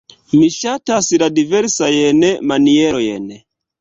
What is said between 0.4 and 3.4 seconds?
ŝatas la diversajn manierojn.